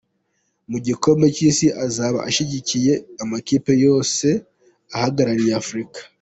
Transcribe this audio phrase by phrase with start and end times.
[0.69, 4.27] Mu gikombe cy’isi azaba ashyigikiye amakipe yose
[4.95, 5.99] ahagarariye Afrique.